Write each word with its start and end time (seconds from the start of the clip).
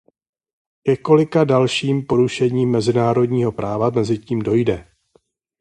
Ke 0.85 0.97
kolika 0.97 1.43
dalším 1.43 2.05
porušením 2.07 2.71
mezinárodního 2.71 3.51
práva 3.51 3.89
mezitím 3.89 4.39
dojde? 4.41 4.87